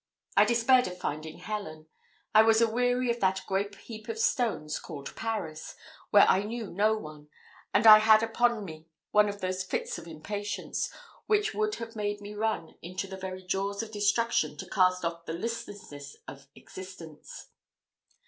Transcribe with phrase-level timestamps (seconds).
[0.35, 1.85] I despaired of finding Helen.
[2.33, 5.75] I was a weary of that great heap of stones called Paris,
[6.09, 7.29] where I knew no one;
[7.71, 10.91] and I had upon me one of those fits of impatience,
[11.27, 15.27] which would have made me run into the very jaws of destruction to cast off
[15.27, 17.49] the listlessness of existence.